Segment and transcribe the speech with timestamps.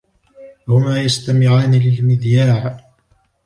[0.69, 2.79] هما يستمعان للمذياع.